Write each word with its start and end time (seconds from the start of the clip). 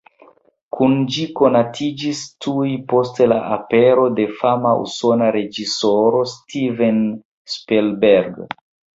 Kun 0.75 0.93
ĝi 1.15 1.23
konatiĝis 1.39 2.21
tuj 2.45 2.69
post 2.93 3.19
la 3.31 3.37
apero 3.57 4.05
la 4.19 4.25
fama 4.39 4.71
usona 4.85 5.27
reĝisoro 5.35 6.23
Steven 6.31 7.03
Spielberg. 7.57 8.41